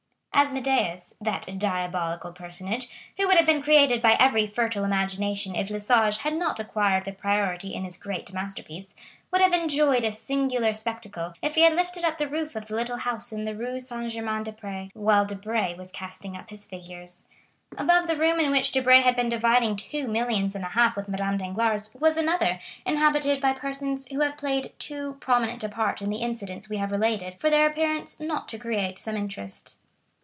[0.33, 6.17] Asmodeus—that diabolical personage, who would have been created by every fertile imagination if Le Sage
[6.19, 11.53] had not acquired the priority in his great masterpiece—would have enjoyed a singular spectacle, if
[11.53, 14.41] he had lifted up the roof of the little house in the Rue Saint Germain
[14.41, 17.25] des Prés, while Debray was casting up his figures.
[17.77, 21.07] Above the room in which Debray had been dividing two millions and a half with
[21.07, 26.09] Madame Danglars was another, inhabited by persons who have played too prominent a part in
[26.09, 29.77] the incidents we have related for their appearance not to create some interest.